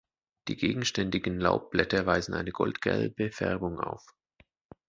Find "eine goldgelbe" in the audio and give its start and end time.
2.33-3.31